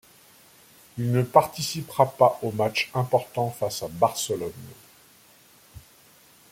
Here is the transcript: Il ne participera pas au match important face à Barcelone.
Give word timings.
Il 0.97 1.11
ne 1.11 1.21
participera 1.21 2.07
pas 2.07 2.39
au 2.41 2.51
match 2.51 2.89
important 2.95 3.51
face 3.51 3.83
à 3.83 3.87
Barcelone. 3.87 4.51